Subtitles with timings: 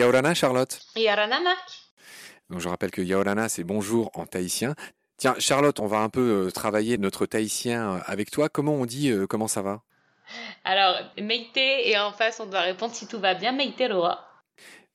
[0.00, 1.68] Yaorana, Charlotte Yaorana, Marc.
[2.48, 4.74] Donc je rappelle que Yaorana, c'est bonjour en tahitien.
[5.18, 8.48] Tiens, Charlotte, on va un peu euh, travailler notre tahitien avec toi.
[8.48, 9.82] Comment on dit euh, comment ça va?
[10.64, 14.29] Alors, Meite, et en face, on doit répondre si tout va bien, Meite Roa.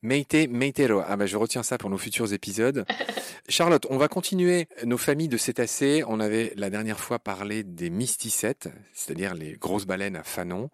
[0.06, 1.02] Meite, Meitero.
[1.08, 2.86] Ah bah je retiens ça pour nos futurs épisodes.
[3.50, 6.04] Charlotte, on va continuer nos familles de cétacés.
[6.08, 10.70] On avait la dernière fois parlé des mysticètes, c'est-à-dire les grosses baleines à fanon.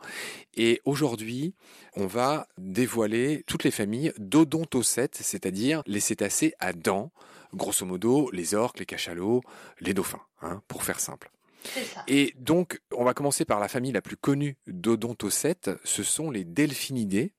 [0.55, 1.55] Et aujourd'hui,
[1.95, 7.13] on va dévoiler toutes les familles d'odontocètes, c'est-à-dire les cétacés à dents.
[7.53, 9.41] Grosso modo, les orques, les cachalots,
[9.79, 11.31] les dauphins, hein, pour faire simple.
[11.63, 12.03] Ça.
[12.09, 16.43] Et donc, on va commencer par la famille la plus connue d'odontocètes, ce sont les
[16.43, 17.31] delphinidés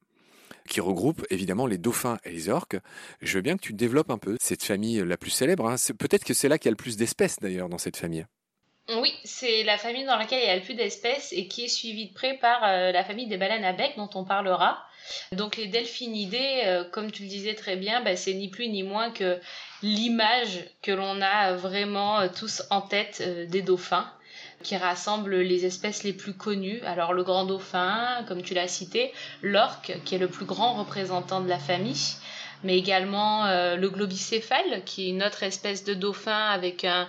[0.68, 2.76] qui regroupe évidemment les dauphins et les orques.
[3.20, 5.68] Je veux bien que tu développes un peu cette famille la plus célèbre.
[5.68, 5.76] Hein.
[5.98, 8.26] Peut-être que c'est là qu'il y a le plus d'espèces d'ailleurs dans cette famille.
[8.88, 11.68] Oui, c'est la famille dans laquelle il y a le plus d'espèces et qui est
[11.68, 14.84] suivie de près par euh, la famille des baleines à bec dont on parlera.
[15.30, 18.82] Donc les delphinidés, euh, comme tu le disais très bien, bah, c'est ni plus ni
[18.82, 19.40] moins que
[19.82, 24.10] l'image que l'on a vraiment euh, tous en tête des dauphins
[24.62, 26.80] qui rassemble les espèces les plus connues.
[26.82, 31.40] Alors le grand dauphin, comme tu l'as cité, l'orque, qui est le plus grand représentant
[31.40, 32.16] de la famille,
[32.64, 37.08] mais également euh, le globicéphale, qui est une autre espèce de dauphin avec un,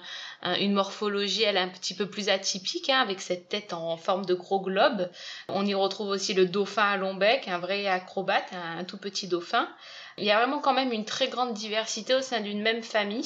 [0.59, 4.33] une morphologie elle un petit peu plus atypique, hein, avec cette tête en forme de
[4.33, 5.09] gros globe.
[5.47, 9.27] On y retrouve aussi le dauphin à long bec, un vrai acrobate, un tout petit
[9.27, 9.67] dauphin.
[10.17, 13.25] Il y a vraiment quand même une très grande diversité au sein d'une même famille.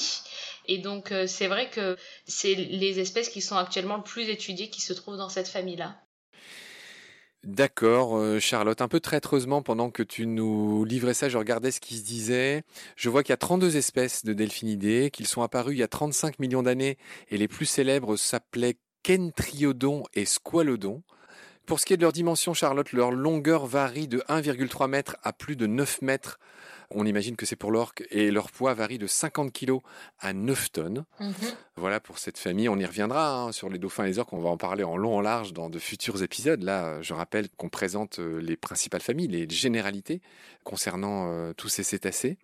[0.66, 4.70] Et donc euh, c'est vrai que c'est les espèces qui sont actuellement le plus étudiées
[4.70, 5.96] qui se trouvent dans cette famille-là.
[7.44, 8.80] D'accord, euh, Charlotte.
[8.82, 12.64] Un peu traîtreusement, pendant que tu nous livrais ça, je regardais ce qui se disait.
[12.96, 15.88] Je vois qu'il y a 32 espèces de delphinidés, qu'ils sont apparus il y a
[15.88, 16.98] 35 millions d'années,
[17.30, 21.02] et les plus célèbres s'appelaient Kentriodon et Squalodon.
[21.64, 25.32] Pour ce qui est de leur dimension, Charlotte, leur longueur varie de 1,3 mètres à
[25.32, 26.40] plus de 9 mètres.
[26.90, 29.78] On imagine que c'est pour l'orque et leur poids varie de 50 kg
[30.20, 31.04] à 9 tonnes.
[31.20, 31.34] Mhm.
[31.76, 32.68] Voilà pour cette famille.
[32.68, 34.32] On y reviendra hein, sur les dauphins et les orques.
[34.32, 36.62] On va en parler en long, en large dans de futurs épisodes.
[36.62, 40.22] Là, je rappelle qu'on présente euh, les principales familles, les généralités
[40.64, 42.38] concernant euh, tous ces cétacés.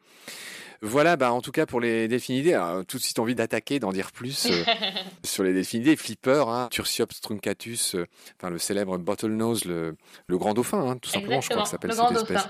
[0.82, 4.12] Voilà, bah en tout cas pour les delphinidés, tout de suite envie d'attaquer, d'en dire
[4.12, 4.64] plus euh,
[5.24, 7.96] sur les delphinidés, flippers, hein, Tursiops truncatus,
[8.36, 11.72] enfin le célèbre bottlenose, le, le grand dauphin, hein, tout simplement, je crois que ça
[11.72, 12.48] s'appelle cette espèce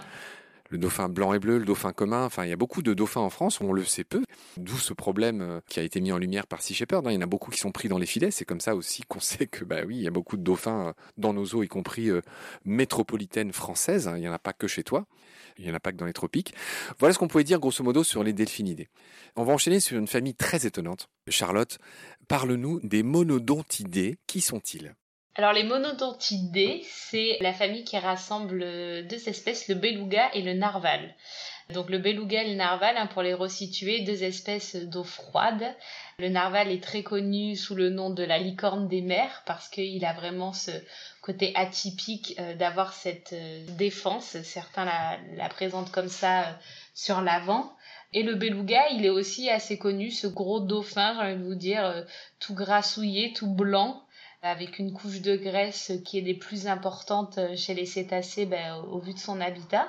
[0.74, 2.24] le dauphin blanc et bleu, le dauphin commun.
[2.24, 4.24] Enfin, il y a beaucoup de dauphins en France, on le sait peu.
[4.56, 7.06] D'où ce problème euh, qui a été mis en lumière par Sea Shepherd.
[7.06, 7.12] Hein.
[7.12, 8.32] Il y en a beaucoup qui sont pris dans les filets.
[8.32, 10.88] C'est comme ça aussi qu'on sait que, bah oui, il y a beaucoup de dauphins
[10.88, 12.22] euh, dans nos eaux, y compris euh,
[12.64, 14.08] métropolitaines françaises.
[14.08, 14.16] Hein.
[14.16, 15.06] Il n'y en a pas que chez toi.
[15.58, 16.52] Il n'y en a pas que dans les tropiques.
[16.98, 18.88] Voilà ce qu'on pouvait dire grosso modo sur les delphinidés.
[19.36, 21.08] On va enchaîner sur une famille très étonnante.
[21.28, 21.78] Charlotte,
[22.26, 24.18] parle-nous des monodontidés.
[24.26, 24.96] Qui sont-ils?
[25.36, 28.60] Alors les monodontidés, c'est la famille qui rassemble
[29.08, 31.14] deux espèces, le beluga et le narval.
[31.72, 35.64] Donc le beluga et le narval, hein, pour les resituer, deux espèces d'eau froide.
[36.18, 40.04] Le narval est très connu sous le nom de la licorne des mers parce qu'il
[40.04, 40.70] a vraiment ce
[41.22, 44.36] côté atypique euh, d'avoir cette euh, défense.
[44.42, 46.52] Certains la, présentent comme ça euh,
[46.94, 47.74] sur l'avant.
[48.12, 51.56] Et le beluga, il est aussi assez connu, ce gros dauphin, j'ai envie de vous
[51.56, 52.06] dire,
[52.38, 54.03] tout grassouillé, tout blanc,
[54.44, 58.98] avec une couche de graisse qui est des plus importantes chez les cétacés ben, au
[58.98, 59.88] vu de son habitat.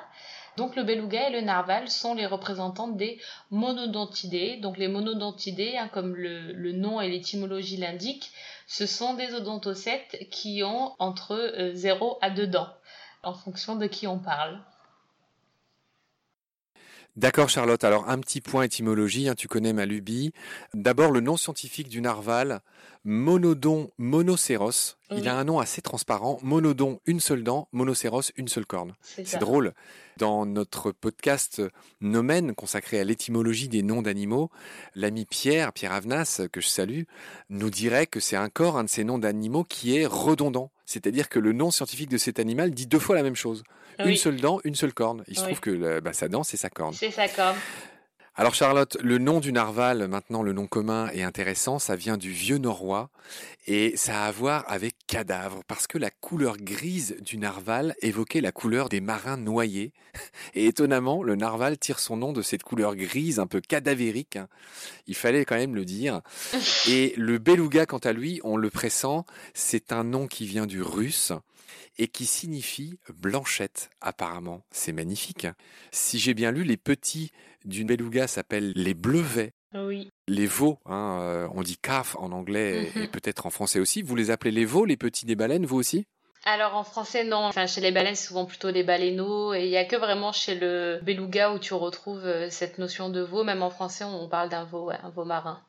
[0.55, 3.19] Donc le beluga et le narval sont les représentants des
[3.51, 4.55] monodontidés.
[4.57, 8.31] Donc les monodontidés, hein, comme le, le, nom et l'étymologie l'indiquent,
[8.65, 12.69] ce sont des odontocètes qui ont entre 0 euh, à 2 dents,
[13.23, 14.61] en fonction de qui on parle.
[17.15, 20.33] D'accord Charlotte, alors un petit point étymologie, hein, tu connais ma lubie.
[20.73, 22.59] D'abord le nom scientifique du narval,
[23.05, 24.97] Monodon monocéros.
[25.11, 28.95] Il a un nom assez transparent, Monodon une seule dent, monocéros une seule corne.
[29.01, 29.73] C'est drôle.
[30.17, 31.61] Dans notre podcast
[32.01, 34.49] Nomen consacré à l'étymologie des noms d'animaux,
[34.93, 37.03] l'ami Pierre, Pierre Avenas, que je salue,
[37.49, 40.69] nous dirait que c'est un corps, un de ces noms d'animaux qui est redondant.
[40.85, 43.63] C'est-à-dire que le nom scientifique de cet animal dit deux fois la même chose.
[43.99, 45.23] Une seule dent, une seule corne.
[45.27, 46.93] Il se trouve que bah, sa dent, c'est sa corne.
[46.93, 47.57] C'est sa corne.
[48.37, 52.31] Alors Charlotte, le nom du narval, maintenant le nom commun est intéressant, ça vient du
[52.31, 53.09] vieux norrois
[53.65, 58.41] et ça a à voir avec cadavre parce que la couleur grise du narval évoquait
[58.41, 59.93] la couleur des marins noyés
[60.53, 64.49] et étonnamment le narval tire son nom de cette couleur grise un peu cadavérique, hein.
[65.07, 66.19] il fallait quand même le dire.
[66.89, 70.81] Et le beluga quant à lui, on le pressent, c'est un nom qui vient du
[70.81, 71.31] russe
[71.97, 74.61] et qui signifie blanchette apparemment.
[74.71, 75.45] C'est magnifique.
[75.45, 75.55] Hein.
[75.91, 77.31] Si j'ai bien lu, les petits
[77.65, 79.53] d'une beluga s'appellent les bleuvets.
[79.73, 80.09] Oui.
[80.27, 83.07] Les veaux, hein, euh, on dit calf en anglais et mhm.
[83.09, 84.01] peut-être en français aussi.
[84.01, 86.05] Vous les appelez les veaux, les petits des baleines, vous aussi?
[86.47, 89.69] Alors en français non, enfin chez les baleines c'est souvent plutôt les baleineaux et il
[89.69, 93.43] y a que vraiment chez le beluga où tu retrouves euh, cette notion de veau.
[93.43, 95.59] Même en français on parle d'un veau, un veau marin.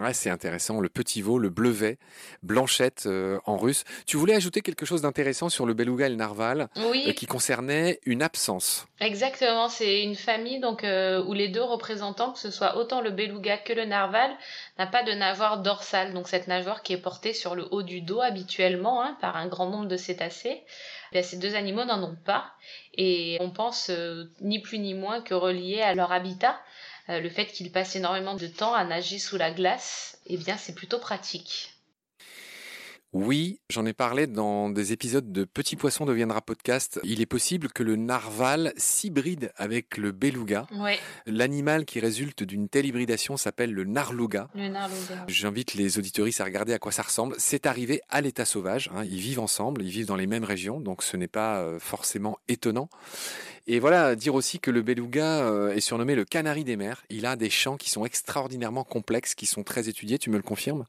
[0.00, 0.80] Ouais, c'est intéressant.
[0.80, 1.98] Le petit veau, le bleuvet,
[2.44, 3.82] blanchette euh, en russe.
[4.06, 7.06] Tu voulais ajouter quelque chose d'intéressant sur le beluga et le narval oui.
[7.08, 8.86] Euh, qui concernait une absence.
[9.00, 13.10] Exactement, c'est une famille donc euh, où les deux représentants, que ce soit autant le
[13.10, 14.30] beluga que le narval,
[14.78, 16.14] n'a pas de nageoire dorsale.
[16.14, 19.48] Donc cette nageoire qui est portée sur le haut du dos habituellement hein, par un
[19.48, 20.62] grand nombre de cétacés.
[21.12, 22.52] ces deux animaux n'en ont pas
[22.94, 23.90] et on pense
[24.40, 26.56] ni plus ni moins que relié à leur habitat.
[27.10, 30.56] Euh, le fait qu'ils passent énormément de temps à nager sous la glace, eh bien
[30.56, 31.77] c'est plutôt pratique.
[33.14, 37.00] Oui, j'en ai parlé dans des épisodes de Petit Poisson deviendra podcast.
[37.04, 40.66] Il est possible que le narval s'hybride avec le beluga.
[41.24, 44.50] L'animal qui résulte d'une telle hybridation s'appelle le narluga.
[44.54, 45.24] Le narluga.
[45.26, 47.34] J'invite les auditoristes à regarder à quoi ça ressemble.
[47.38, 48.90] C'est arrivé à l'état sauvage.
[48.94, 49.04] Hein.
[49.04, 52.38] Ils vivent ensemble, ils vivent dans les mêmes régions, donc ce n'est pas euh, forcément
[52.46, 52.90] étonnant.
[53.66, 57.04] Et voilà, dire aussi que le beluga euh, est surnommé le canari des mers.
[57.08, 60.18] Il a des chants qui sont extraordinairement complexes, qui sont très étudiés.
[60.18, 60.84] Tu me le confirmes?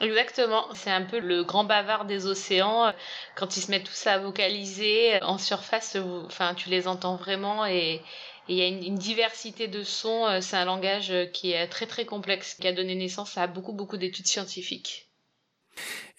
[0.00, 2.92] Exactement, c'est un peu le grand bavard des océans.
[3.36, 5.96] Quand ils se mettent tous à vocaliser en surface,
[6.26, 8.02] enfin tu les entends vraiment et
[8.48, 10.40] il y a une, diversité de sons.
[10.40, 13.96] C'est un langage qui est très très complexe, qui a donné naissance à beaucoup beaucoup
[13.96, 15.08] d'études scientifiques.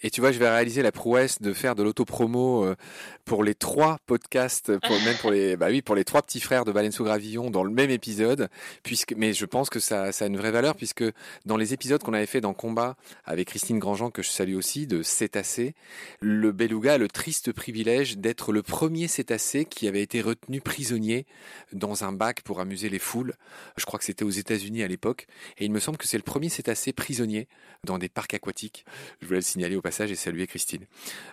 [0.02, 2.76] Et tu vois, je vais réaliser la prouesse de faire de l'autopromo euh,
[3.24, 6.64] pour les trois podcasts, pour, même pour les, bah oui, pour les trois petits frères
[6.64, 8.48] de Baleine sous Gravillon dans le même épisode.
[8.82, 11.04] Puisque, mais je pense que ça, ça a une vraie valeur puisque
[11.46, 14.86] dans les épisodes qu'on avait fait dans Combat avec Christine Grandjean, que je salue aussi,
[14.86, 15.74] de cétacé,
[16.20, 21.26] le beluga a le triste privilège d'être le premier cétacé qui avait été retenu prisonnier
[21.72, 23.34] dans un bac pour amuser les foules.
[23.76, 25.26] Je crois que c'était aux États-Unis à l'époque.
[25.58, 27.48] Et il me semble que c'est le premier cétacé prisonnier
[27.84, 28.84] dans des parcs aquatiques.
[29.20, 30.84] Je voulais le signaler au passage et saluer Christine.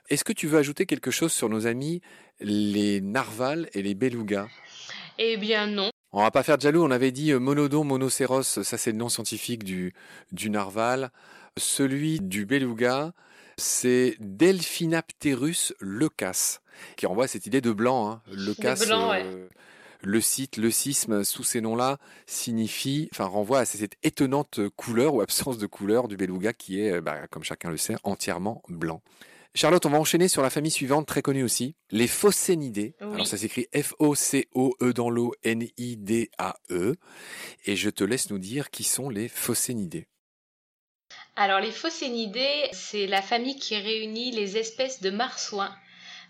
[0.09, 2.01] Est-ce que tu veux ajouter quelque chose sur nos amis
[2.39, 4.47] les narvals et les belugas
[5.17, 5.89] Eh bien non.
[6.11, 8.97] On va pas faire de jaloux, on avait dit euh, monodon monocéros, ça c'est le
[8.99, 9.95] nom scientifique du,
[10.31, 11.09] du narval.
[11.57, 13.13] Celui du beluga,
[13.57, 16.59] c'est Delphinapterus leucas,
[16.95, 18.11] qui renvoie à cette idée de blanc.
[18.11, 18.21] Hein.
[18.31, 19.47] Leucas, euh,
[20.03, 25.21] le site, le sisme, sous ces noms-là, signifie, enfin renvoie à cette étonnante couleur ou
[25.21, 29.01] absence de couleur du beluga qui est, bah, comme chacun le sait, entièrement blanc.
[29.55, 32.95] Charlotte, on va enchaîner sur la famille suivante, très connue aussi, les phocénidés.
[32.99, 36.95] Alors ça s'écrit F-O-C-O-E dans l'eau, N-I-D-A-E.
[37.65, 40.07] Et je te laisse nous dire qui sont les phocénidés.
[41.35, 45.75] Alors les phocénidés, c'est la famille qui réunit les espèces de marsouins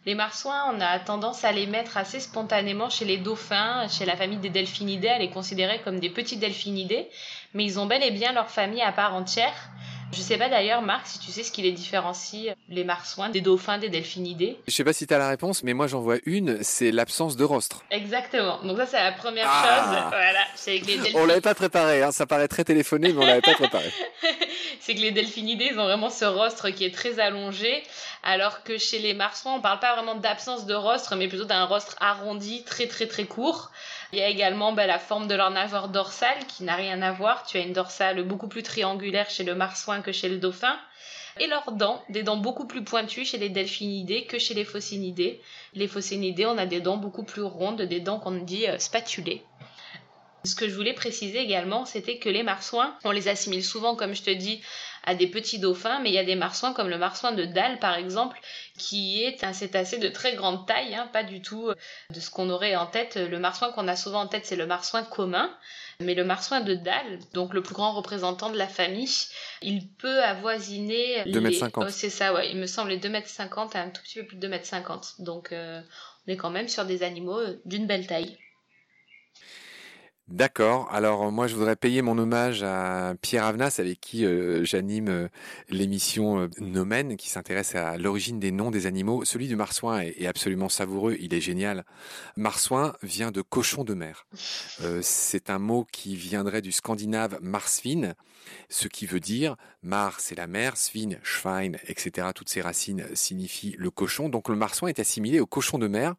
[0.06, 4.18] les marsouins, on a tendance à les mettre assez spontanément chez les dauphins, chez la
[4.18, 7.10] famille des delphinidés, à les considérer comme des petits delphinidés,
[7.54, 9.70] mais ils ont bel et bien leur famille à part entière.
[10.14, 13.42] Je sais pas d'ailleurs, Marc, si tu sais ce qui les différencie, les marsouins, des
[13.42, 14.58] dauphins, des delphinidés.
[14.68, 17.36] Je sais pas si tu as la réponse, mais moi j'en vois une, c'est l'absence
[17.36, 17.84] de rostre.
[17.90, 18.62] Exactement.
[18.64, 19.64] Donc ça, c'est la première ah.
[19.64, 20.04] chose.
[20.10, 21.20] Voilà, c'est que les delphinidés...
[21.20, 22.12] On l'avait pas préparé, hein.
[22.12, 23.92] ça paraît très téléphoné, mais on l'avait pas préparé.
[24.80, 27.84] c'est que les delphinidés, ils ont vraiment ce rostre qui est très allongé,
[28.22, 31.66] alors que chez les marsouins, on parle pas vraiment d'absence de rostre, mais plutôt d'un
[31.66, 33.72] rostre arrondi, très très très court.
[34.14, 37.12] Il y a également bah, la forme de leur nageoire dorsale qui n'a rien à
[37.12, 37.48] voir.
[37.48, 40.78] Tu as une dorsale beaucoup plus triangulaire chez le marsouin que chez le dauphin.
[41.40, 45.42] Et leurs dents, des dents beaucoup plus pointues chez les delphinidés que chez les phocénidés.
[45.74, 49.42] Les phocénidés, on a des dents beaucoup plus rondes, des dents qu'on dit euh, spatulées.
[50.46, 54.14] Ce que je voulais préciser également, c'était que les marsouins, on les assimile souvent, comme
[54.14, 54.62] je te dis,
[55.04, 57.80] à des petits dauphins, mais il y a des marsouins comme le marsouin de Dalle,
[57.80, 58.40] par exemple,
[58.78, 61.76] qui est un cétacé de très grande taille, hein, pas du tout euh,
[62.14, 63.16] de ce qu'on aurait en tête.
[63.16, 65.50] Le marsouin qu'on a souvent en tête, c'est le marsouin commun.
[66.00, 69.10] Mais le marsouin de Dalle, donc le plus grand représentant de la famille,
[69.62, 71.24] il peut avoisiner...
[71.26, 71.90] 2m50.
[71.90, 72.50] c'est ça, ouais.
[72.52, 75.24] Il me semble les 2m50 un tout petit peu plus de 2m50.
[75.24, 75.82] Donc euh,
[76.28, 78.38] on est quand même sur des animaux euh, d'une belle taille.
[80.30, 80.88] D'accord.
[80.90, 85.28] Alors moi, je voudrais payer mon hommage à Pierre Avenas, avec qui euh, j'anime euh,
[85.70, 89.26] l'émission euh, Nomen, qui s'intéresse à l'origine des noms des animaux.
[89.26, 91.18] Celui du marsouin est, absolument savoureux.
[91.20, 91.84] Il est génial.
[92.38, 94.26] Marsouin vient de cochon de mer.
[95.02, 98.14] c'est un mot qui viendrait du scandinave marsvin,
[98.70, 102.30] ce qui veut dire mar, c'est la mer, svin, schwein, etc.
[102.34, 104.30] Toutes ces racines signifient le cochon.
[104.30, 106.16] Donc le marsouin est assimilé au cochon de mer.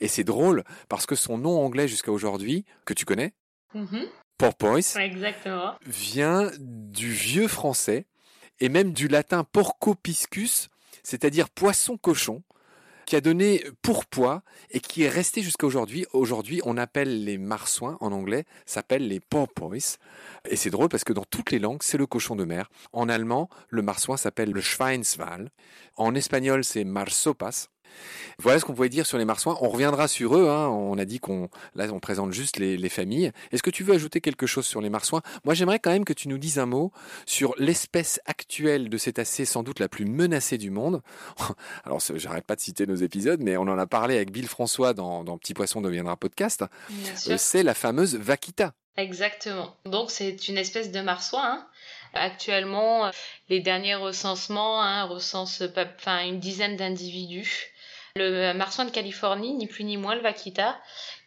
[0.00, 3.32] Et c'est drôle parce que son nom anglais jusqu'à aujourd'hui, que tu connais,
[3.74, 4.04] Mm
[4.38, 5.74] Porpoise Exactement.
[5.84, 8.06] vient du vieux français
[8.60, 10.68] et même du latin porcopiscus,
[11.02, 12.44] c'est-à-dire poisson-cochon,
[13.08, 16.04] qui a donné pourpois et qui est resté jusqu'à aujourd'hui.
[16.12, 19.96] Aujourd'hui, on appelle les marsouins en anglais, s'appellent les porpoise.
[20.48, 22.70] Et c'est drôle parce que dans toutes les langues, c'est le cochon de mer.
[22.92, 25.50] En allemand, le marsouin s'appelle le Schweinswal.
[25.96, 27.70] En espagnol, c'est marsopas.
[28.40, 29.56] Voilà ce qu'on pouvait dire sur les marsouins.
[29.60, 30.48] On reviendra sur eux.
[30.48, 30.68] Hein.
[30.68, 33.32] On a dit qu'on là on présente juste les, les familles.
[33.50, 35.22] Est-ce que tu veux ajouter quelque chose sur les marsouins?
[35.44, 36.92] Moi, j'aimerais quand même que tu nous dises un mot
[37.26, 41.02] sur l'espèce actuelle de cétacés, sans doute la plus menacée du monde.
[41.84, 44.94] Alors, j'arrête pas de citer nos épisodes, mais on en a parlé avec Bill François
[44.94, 46.64] dans, dans Petit Poisson deviendra podcast.
[47.28, 48.74] Euh, c'est la fameuse vaquita.
[48.96, 49.76] Exactement.
[49.84, 51.44] Donc, c'est une espèce de marsouin.
[51.44, 51.66] Hein.
[52.14, 53.10] Actuellement,
[53.48, 57.72] les derniers recensements hein, recensent enfin, une dizaine d'individus.
[58.18, 60.76] Le marsouin de Californie, ni plus ni moins le vaquita,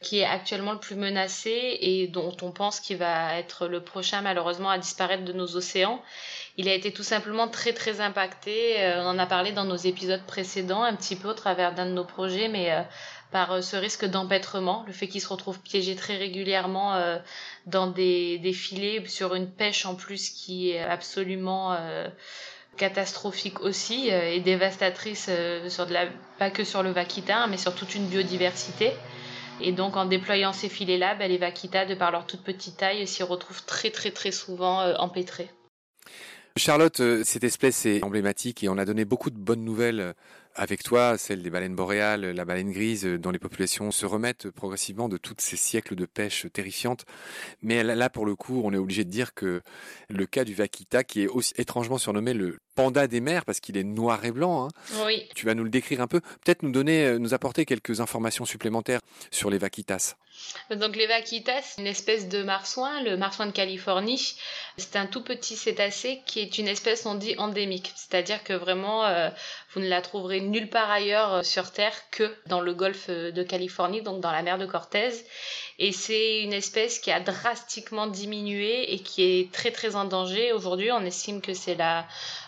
[0.02, 4.22] qui est actuellement le plus menacé et dont on pense qu'il va être le prochain
[4.22, 6.02] malheureusement à disparaître de nos océans.
[6.58, 8.82] Il a été tout simplement très très impacté.
[8.82, 11.86] Euh, on en a parlé dans nos épisodes précédents un petit peu au travers d'un
[11.86, 12.82] de nos projets, mais euh,
[13.32, 17.00] par euh, ce risque d'empêtrement, le fait qu'il se retrouve piégé très régulièrement
[17.68, 21.78] dans des, des, filets sur une pêche en plus qui est absolument
[22.78, 26.08] catastrophique aussi euh, et dévastatrice euh, sur de la,
[26.40, 28.92] pas que sur le vaquita, mais sur toute une biodiversité.
[29.60, 33.06] Et donc en déployant ces filets-là, ben, les vaquitas, de par leur toute petite taille,
[33.08, 35.50] s'y retrouvent très très très souvent euh, empêtrés.
[36.58, 40.14] Charlotte, cette espèce est emblématique et on a donné beaucoup de bonnes nouvelles
[40.56, 45.10] avec toi, celle des baleines boréales, la baleine grise, dont les populations se remettent progressivement
[45.10, 47.06] de tous ces siècles de pêche terrifiante.
[47.62, 49.62] Mais là, pour le coup, on est obligé de dire que
[50.10, 53.78] le cas du vaquita, qui est aussi étrangement surnommé le panda des mers, parce qu'il
[53.78, 55.28] est noir et blanc, hein, oui.
[55.36, 59.02] tu vas nous le décrire un peu, peut-être nous donner, nous apporter quelques informations supplémentaires
[59.30, 60.16] sur les vaquitas.
[60.70, 64.36] Donc les vaquitas, une espèce de marsouin, le marsouin de Californie.
[64.78, 67.92] C'est un tout petit cétacé qui est une espèce, on dit, endémique.
[67.96, 69.30] C'est-à-dire que vraiment, euh,
[69.74, 73.32] vous ne la trouverez nulle part ailleurs euh, sur Terre que dans le golfe euh,
[73.32, 75.12] de Californie, donc dans la mer de Cortez.
[75.80, 80.54] Et c'est une espèce qui a drastiquement diminué et qui est très très en danger.
[80.54, 82.08] Aujourd'hui, on estime que c'est la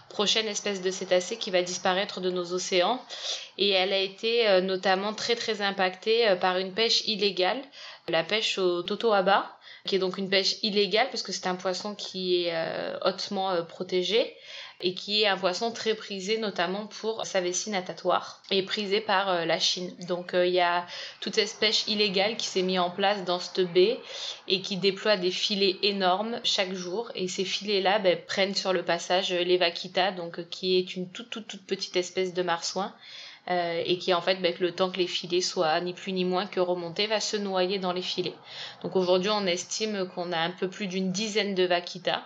[0.09, 3.01] prochaine espèce de cétacé qui va disparaître de nos océans.
[3.57, 7.62] Et elle a été euh, notamment très très impactée par une pêche illégale,
[8.07, 11.95] la pêche au totoaba, qui est donc une pêche illégale parce que c'est un poisson
[11.95, 12.53] qui est
[13.03, 14.35] hautement protégé
[14.83, 19.29] et qui est un poisson très prisé notamment pour sa vessie natatoire et prisé par
[19.29, 19.91] euh, la Chine.
[20.07, 20.85] Donc euh, il y a
[21.21, 23.99] toute cette pêche illégale qui s'est mise en place dans cette baie
[24.47, 28.83] et qui déploie des filets énormes chaque jour et ces filets-là ben, prennent sur le
[28.83, 32.93] passage les vaquitas, donc qui est une toute toute toute petite espèce de marsouin.
[33.49, 36.23] Euh, et qui en fait, ben, le temps que les filets soient ni plus ni
[36.23, 38.35] moins que remontés, va se noyer dans les filets.
[38.83, 42.23] Donc aujourd'hui, on estime qu'on a un peu plus d'une dizaine de vaquitas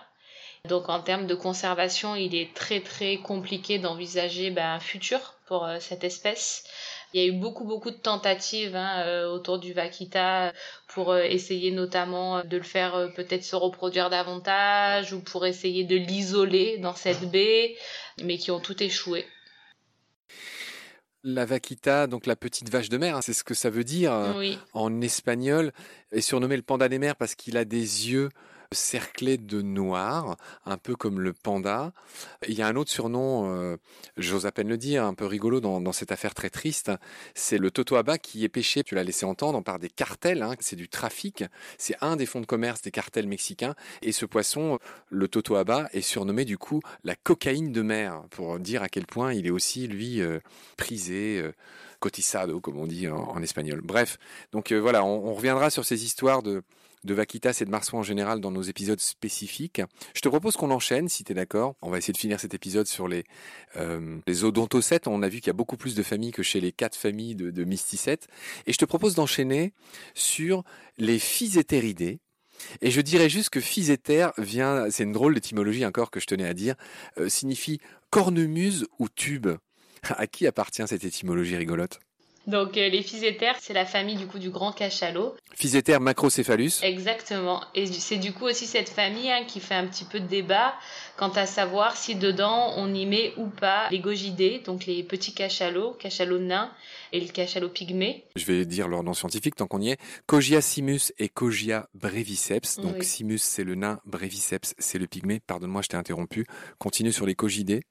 [0.68, 5.64] donc en termes de conservation, il est très très compliqué d'envisager ben, un futur pour
[5.64, 6.64] euh, cette espèce.
[7.12, 10.52] Il y a eu beaucoup beaucoup de tentatives hein, euh, autour du vaquita
[10.88, 15.96] pour euh, essayer notamment de le faire peut-être se reproduire davantage ou pour essayer de
[15.96, 17.74] l'isoler dans cette baie,
[18.22, 19.26] mais qui ont tout échoué.
[21.24, 24.12] La vaquita, donc la petite vache de mer, hein, c'est ce que ça veut dire
[24.72, 25.72] en espagnol,
[26.12, 28.28] est surnommé le panda des mers parce qu'il a des yeux
[28.72, 31.92] cerclé de noir, un peu comme le panda.
[32.46, 33.76] Il y a un autre surnom, euh,
[34.16, 36.92] j'ose à peine le dire, un peu rigolo dans, cette affaire très triste,
[37.34, 40.76] c'est le totoaba qui est pêché, tu l'as laissé entendre, par des cartels, hein, c'est
[40.76, 41.44] du trafic,
[41.78, 46.02] c'est un des fonds de commerce des cartels mexicains, et ce poisson, le totoaba, est
[46.02, 49.86] surnommé du coup la cocaïne de mer, pour dire à quel point il est aussi,
[49.86, 50.40] lui, euh,
[50.76, 51.40] prisé.
[51.40, 51.52] Euh,
[52.00, 53.80] cotizado, comme on dit en, espagnol.
[53.82, 54.18] Bref,
[54.52, 56.62] donc voilà, on, reviendra sur ces histoires de,
[57.04, 59.82] de vaquitas et de marsouins en général dans nos épisodes spécifiques.
[60.14, 61.76] Je te propose qu'on enchaîne, si tu es d'accord.
[61.82, 63.24] On va essayer de finir cet épisode sur les,
[63.76, 65.06] euh, les odontocètes.
[65.06, 67.34] On a vu qu'il y a beaucoup plus de familles que chez les quatre familles
[67.34, 68.28] de, mysticètes.
[68.66, 69.72] Et je te propose d'enchaîner
[70.14, 70.64] sur
[70.96, 72.20] les physétéridés.
[72.80, 76.46] Et je dirais juste que physéter vient, c'est une drôle d'étymologie encore que je tenais
[76.46, 76.74] à dire,
[77.18, 79.48] euh, signifie cornemuse ou tube.
[80.10, 81.98] À qui appartient cette étymologie rigolote?
[82.48, 85.36] Donc euh, les physétères, c'est la famille du coup du grand cachalot.
[85.54, 86.82] Physétère macrocéphalus.
[86.82, 87.62] Exactement.
[87.74, 90.74] Et c'est du coup aussi cette famille hein, qui fait un petit peu de débat
[91.18, 95.34] quant à savoir si dedans on y met ou pas les gogidés, donc les petits
[95.34, 96.70] cachalots, cachalots nains
[97.12, 98.24] et le cachalot pygmée.
[98.36, 100.00] Je vais dire leur nom scientifique tant qu'on y est.
[100.26, 102.78] Cogia simus et Cogia breviceps.
[102.78, 105.40] Donc simus c'est le nain, breviceps c'est le pygmée.
[105.46, 106.46] Pardonne-moi, je t'ai interrompu.
[106.78, 107.82] Continue sur les cogidés.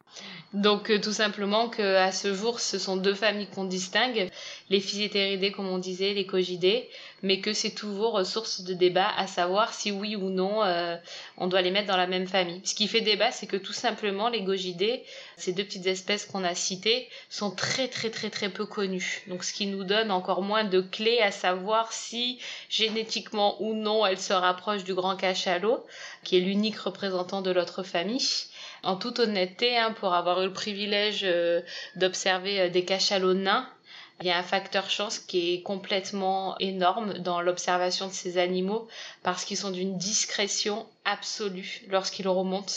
[0.54, 4.30] Donc euh, tout simplement que à ce jour, ce sont deux familles qu'on distingue,
[4.70, 6.90] les physétéridés comme on disait, les cogidés,
[7.24, 10.96] mais que c'est toujours source de débat à savoir si oui ou non euh,
[11.38, 12.62] on doit les mettre dans la même famille.
[12.64, 15.04] Ce qui fait débat, c'est que tout simplement les gogidés,
[15.38, 19.24] ces deux petites espèces qu'on a citées, sont très très très très peu connues.
[19.28, 22.40] Donc ce qui nous donne encore moins de clés à savoir si
[22.70, 25.86] génétiquement ou non elles se rapprochent du grand cachalot,
[26.24, 28.48] qui est l'unique représentant de l'autre famille
[28.84, 31.62] en toute honnêteté, hein, pour avoir eu le privilège euh,
[31.96, 33.68] d'observer euh, des cachalots nains,
[34.20, 38.88] Il y a un facteur chance qui est complètement énorme dans l'observation de ces animaux
[39.22, 42.74] parce qu'ils sont d'une discrétion absolue lorsqu'ils remontent.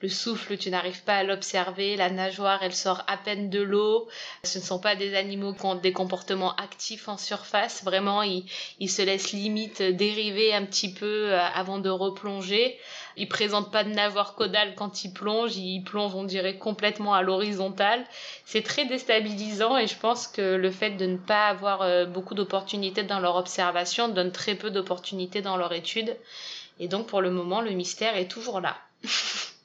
[0.00, 1.96] Le souffle, tu n'arrives pas à l'observer.
[1.96, 4.08] La nageoire, elle sort à peine de l'eau.
[4.44, 7.82] Ce ne sont pas des animaux qui ont des comportements actifs en surface.
[7.82, 8.44] Vraiment, ils,
[8.78, 12.78] ils se laissent limite dériver un petit peu euh, avant de replonger.
[13.16, 15.56] Ils présentent pas de nageoire caudale quand ils plongent.
[15.56, 18.04] Ils plongent, on dirait, complètement à l'horizontale.
[18.44, 22.34] C'est très déstabilisant et je pense que le fait de ne pas avoir euh, beaucoup
[22.34, 26.16] d'opportunités dans leur observation donne très peu d'opportunités dans leur étude.
[26.78, 28.76] Et donc, pour le moment, le mystère est toujours là.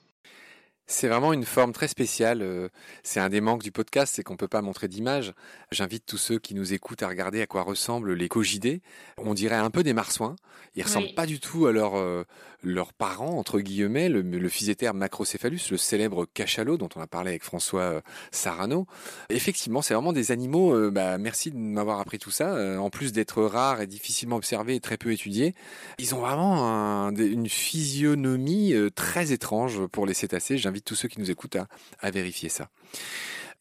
[0.85, 2.41] C'est vraiment une forme très spéciale.
[2.41, 2.67] Euh,
[3.03, 5.33] c'est un des manques du podcast, c'est qu'on ne peut pas montrer d'image.
[5.71, 8.81] J'invite tous ceux qui nous écoutent à regarder à quoi ressemblent les cogidés.
[9.17, 10.35] On dirait un peu des marsouins.
[10.75, 12.25] Ils ressemblent pas du tout à leur, euh,
[12.63, 17.43] leurs parents, entre guillemets, le, le macrocéphalus, le célèbre cachalot dont on a parlé avec
[17.43, 18.85] François euh, Sarano.
[19.29, 22.79] Effectivement, c'est vraiment des animaux, bah, merci de m'avoir appris tout ça.
[22.79, 25.53] en plus d'être rares et difficilement observés et très peu étudiés,
[25.97, 31.29] ils ont vraiment une physionomie très étrange pour les cétacés j'invite tous ceux qui nous
[31.29, 31.57] écoutent
[31.99, 32.67] à, vérifier ça.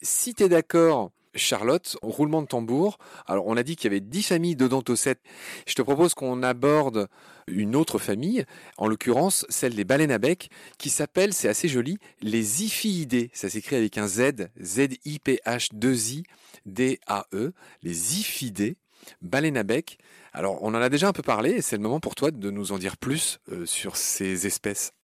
[0.01, 2.97] Si tu es d'accord, Charlotte, roulement de tambour.
[3.27, 5.21] Alors, on a dit qu'il y avait dix familles d'odontocètes.
[5.67, 7.09] Je te propose qu'on aborde
[7.47, 8.47] une autre famille,
[8.79, 13.31] en l'occurrence celle des baleines à bec, qui s'appelle, c'est assez joli, les Iphiidés.
[13.35, 17.53] Ça s'écrit avec un Z, Z-I-P-H-2-I-D-A-E,
[17.83, 18.79] les Iphiidés,
[19.21, 19.99] baleines à bec.
[20.33, 22.51] Alors, on en a déjà un peu parlé, et c'est le moment pour toi de
[22.51, 24.95] nous en dire plus euh, sur ces espèces.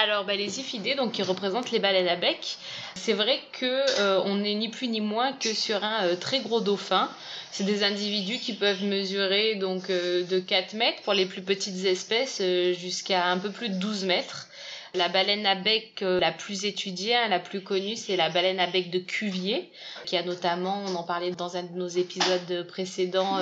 [0.00, 2.56] Alors bah, les Iphidés, donc qui représentent les baleines à bec,
[2.94, 3.66] c'est vrai que
[4.00, 7.10] euh, on n'est ni plus ni moins que sur un euh, très gros dauphin.
[7.50, 11.84] C'est des individus qui peuvent mesurer donc euh, de 4 mètres pour les plus petites
[11.84, 12.40] espèces
[12.78, 14.46] jusqu'à un peu plus de 12 mètres.
[14.94, 18.68] La baleine à bec la plus étudiée, hein, la plus connue, c'est la baleine à
[18.68, 19.68] bec de Cuvier,
[20.06, 23.38] qui a notamment, on en parlait dans un de nos épisodes précédents,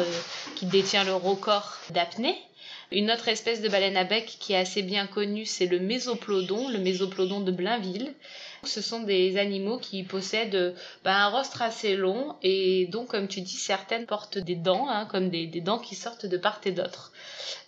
[0.56, 2.36] qui détient le record d'apnée.
[2.92, 6.68] Une autre espèce de baleine à bec qui est assez bien connue, c'est le mésoplodon,
[6.68, 8.14] le mésoplodon de Blainville.
[8.66, 10.74] Ce sont des animaux qui possèdent
[11.04, 15.06] bah, un rostre assez long et donc, comme tu dis, certaines portent des dents, hein,
[15.06, 17.12] comme des, des, dents qui sortent de part et d'autre.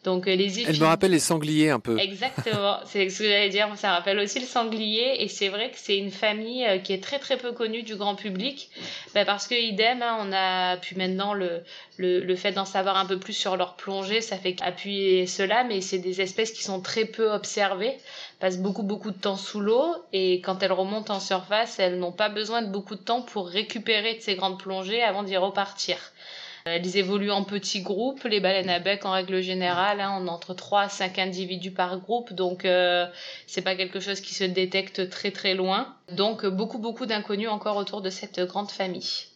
[0.05, 1.99] Donc euh, les Elle me rappelle les sangliers un peu.
[1.99, 3.69] Exactement, c'est ce que j'allais dire.
[3.77, 7.03] Ça rappelle aussi le sanglier et c'est vrai que c'est une famille euh, qui est
[7.03, 8.71] très très peu connue du grand public,
[9.15, 11.63] bah, parce que idem, hein, on a pu maintenant le
[11.97, 15.65] le, le fait d'en savoir un peu plus sur leur plongée, ça fait appuyer cela,
[15.65, 17.99] mais c'est des espèces qui sont très peu observées,
[18.39, 22.13] passent beaucoup beaucoup de temps sous l'eau et quand elles remontent en surface, elles n'ont
[22.13, 25.99] pas besoin de beaucoup de temps pour récupérer de ces grandes plongées avant d'y repartir.
[26.65, 28.25] Elles évoluent en petits groupes.
[28.25, 31.99] Les baleines à bec, en règle générale, hein, on entre 3 à 5 individus par
[31.99, 33.07] groupe, donc euh,
[33.47, 35.97] c'est pas quelque chose qui se détecte très très loin.
[36.13, 39.29] Donc beaucoup beaucoup d'inconnus encore autour de cette grande famille.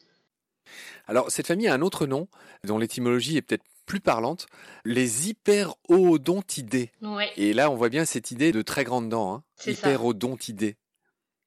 [1.08, 2.28] Alors cette famille a un autre nom,
[2.64, 4.46] dont l'étymologie est peut-être plus parlante,
[4.86, 6.92] les hyperodontidés.
[7.02, 7.30] Ouais.
[7.36, 9.42] Et là, on voit bien cette idée de très grandes dents, hein.
[9.66, 10.76] hyperodontidés.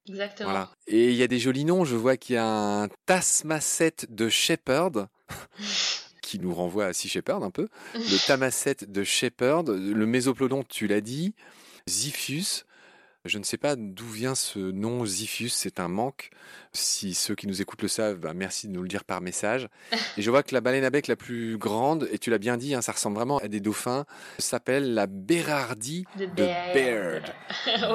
[0.08, 0.50] Exactement.
[0.50, 0.70] Voilà.
[0.86, 1.84] Et il y a des jolis noms.
[1.84, 5.08] Je vois qu'il y a un Tasmacet de Shepherd.
[6.22, 7.66] qui nous renvoie à Sea Shepherd un peu.
[7.94, 9.68] Le Tamasset de Shepherd.
[9.68, 11.34] Le Mésoplodon, tu l'as dit.
[11.90, 12.64] Ziphius.
[13.26, 16.30] Je ne sais pas d'où vient ce nom Ziphius, c'est un manque.
[16.72, 19.68] Si ceux qui nous écoutent le savent, bah, merci de nous le dire par message.
[20.16, 22.56] Et je vois que la baleine à bec la plus grande, et tu l'as bien
[22.56, 24.04] dit, hein, ça ressemble vraiment à des dauphins,
[24.38, 27.32] s'appelle la Bérardie de, Baird.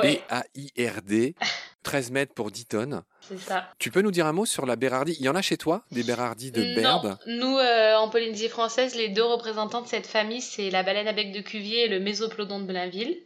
[0.01, 1.35] B-A-I-R-D.
[1.83, 3.03] 13 mètres pour 10 tonnes.
[3.21, 3.67] C'est ça.
[3.79, 5.15] Tu peux nous dire un mot sur la Bérardie?
[5.19, 7.17] Il y en a chez toi, des Bérardies de Baird?
[7.25, 11.13] Nous, euh, en Polynésie française, les deux représentants de cette famille, c'est la baleine à
[11.13, 13.17] bec de Cuvier et le Mésoplodon de Blainville.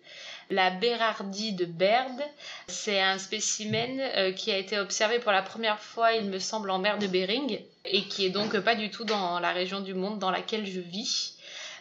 [0.50, 2.22] La Bérardie de Baird,
[2.68, 6.70] c'est un spécimen euh, qui a été observé pour la première fois, il me semble,
[6.70, 9.94] en mer de Bering, et qui est donc pas du tout dans la région du
[9.94, 11.38] monde dans laquelle je vis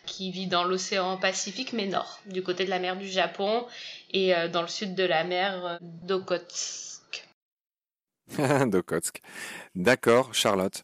[0.06, 3.66] qui vit dans l'océan Pacifique mais nord, du côté de la mer du Japon
[4.12, 7.26] et euh, dans le sud de la mer d'Okotsk.
[8.66, 9.20] d'Okotsk.
[9.74, 10.82] D'accord, Charlotte.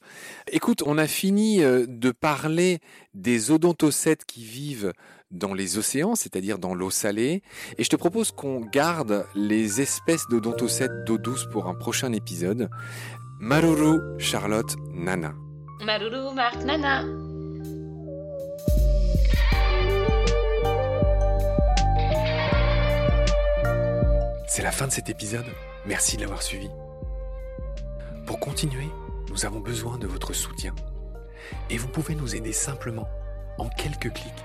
[0.49, 2.81] Écoute, on a fini euh, de parler
[3.15, 4.93] des odontocètes qui vivent
[5.31, 7.43] dans les océans, c'est-à-dire dans l'eau salée,
[7.79, 12.69] et je te propose qu'on garde les espèces d'odontocètes d'eau douce pour un prochain épisode.
[13.39, 15.35] Maruru, Charlotte, Nana.
[15.85, 17.05] Maruru, Marc, Nana.
[24.49, 25.47] C'est la fin de cet épisode.
[25.87, 26.69] Merci de l'avoir suivi.
[28.27, 28.89] Pour continuer,
[29.31, 30.75] nous avons besoin de votre soutien.
[31.71, 33.09] Et vous pouvez nous aider simplement,
[33.59, 34.45] en quelques clics